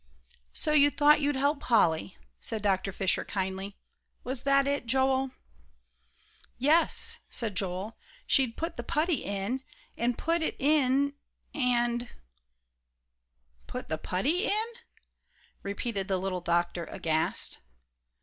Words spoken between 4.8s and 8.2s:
Joel?" "Yes," said Joel;